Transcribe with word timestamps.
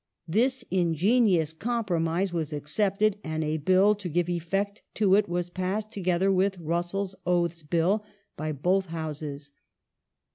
This 0.27 0.65
ingenious 0.71 1.53
compromise 1.53 2.33
was 2.33 2.53
accepted 2.53 3.17
and 3.23 3.43
a 3.43 3.57
Bill 3.57 3.93
to 3.93 4.09
give 4.09 4.29
effect 4.29 4.81
to 4.95 5.13
it 5.13 5.29
was 5.29 5.51
passed, 5.51 5.91
together 5.91 6.31
with 6.31 6.57
Russell's 6.57 7.13
Oaths 7.23 7.61
Bill, 7.61 8.03
by 8.35 8.51
both 8.51 8.87
Houses. 8.87 9.51